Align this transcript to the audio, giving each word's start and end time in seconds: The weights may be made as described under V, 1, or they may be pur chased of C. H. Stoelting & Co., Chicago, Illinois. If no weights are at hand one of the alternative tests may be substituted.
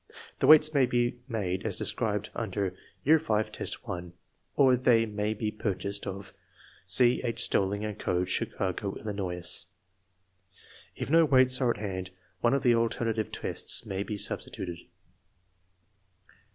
The 0.39 0.47
weights 0.47 0.73
may 0.73 0.87
be 0.87 1.19
made 1.27 1.63
as 1.63 1.77
described 1.77 2.31
under 2.33 2.73
V, 3.05 3.11
1, 3.17 4.13
or 4.55 4.75
they 4.75 5.05
may 5.05 5.35
be 5.35 5.51
pur 5.51 5.75
chased 5.75 6.07
of 6.07 6.33
C. 6.87 7.21
H. 7.23 7.37
Stoelting 7.43 7.85
& 7.99 7.99
Co., 7.99 8.25
Chicago, 8.25 8.95
Illinois. 8.95 9.65
If 10.95 11.11
no 11.11 11.23
weights 11.25 11.61
are 11.61 11.69
at 11.69 11.77
hand 11.77 12.09
one 12.39 12.55
of 12.55 12.63
the 12.63 12.73
alternative 12.73 13.31
tests 13.31 13.85
may 13.85 14.01
be 14.01 14.17
substituted. 14.17 14.79